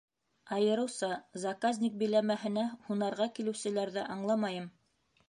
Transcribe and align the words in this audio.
Айырыуса 0.55 1.09
заказник 1.43 1.99
биләмәһенә 2.03 2.63
һунарға 2.87 3.29
килеүселәрҙе 3.37 4.07
аңламайым. 4.17 4.67